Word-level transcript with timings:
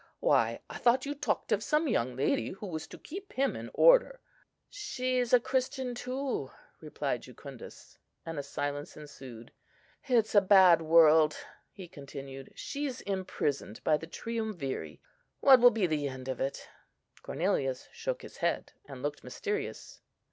Why, 0.19 0.61
I 0.67 0.79
thought 0.79 1.05
you 1.05 1.13
talked 1.13 1.51
of 1.51 1.61
some 1.61 1.87
young 1.87 2.15
lady 2.15 2.53
who 2.53 2.65
was 2.65 2.87
to 2.87 2.97
keep 2.97 3.33
him 3.33 3.55
in 3.55 3.69
order?" 3.75 4.19
"She's 4.67 5.31
a 5.31 5.39
Christian 5.39 5.93
too," 5.93 6.49
replied 6.79 7.21
Jucundus; 7.21 7.99
and 8.25 8.39
a 8.39 8.41
silence 8.41 8.97
ensued. 8.97 9.51
"It's 10.05 10.33
a 10.33 10.41
bad 10.41 10.81
world!" 10.81 11.37
he 11.71 11.87
continued. 11.87 12.51
"She's 12.55 13.01
imprisoned 13.01 13.83
by 13.83 13.95
the 13.97 14.07
Triumviri. 14.07 14.99
What 15.39 15.59
will 15.59 15.69
be 15.69 15.85
the 15.85 16.07
end 16.07 16.27
of 16.27 16.41
it?" 16.41 16.67
Cornelius 17.21 17.87
shook 17.91 18.23
his 18.23 18.37
head, 18.37 18.73
and 18.87 19.03
looked 19.03 19.23
mysterious. 19.23 20.01